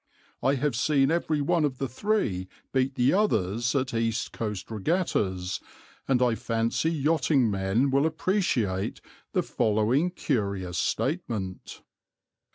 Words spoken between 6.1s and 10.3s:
I fancy yachting men will appreciate the following